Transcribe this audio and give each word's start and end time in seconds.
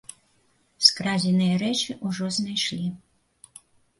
Скрадзеныя 0.85 1.59
рэчы 1.63 1.91
ўжо 2.09 2.31
знайшлі. 2.37 2.87